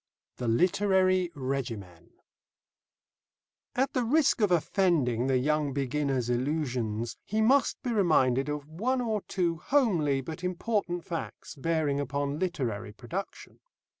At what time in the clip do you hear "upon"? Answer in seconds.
11.99-12.39